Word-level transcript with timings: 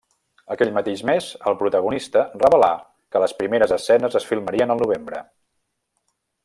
Aquell 0.53 0.69
mateix 0.77 1.03
mes 1.09 1.27
el 1.51 1.57
protagonista 1.59 2.23
revelà 2.45 2.71
que 3.15 3.21
les 3.25 3.37
primeres 3.43 3.77
escenes 3.79 4.21
es 4.21 4.27
filmarien 4.31 4.77
al 4.77 4.83
novembre. 4.85 5.25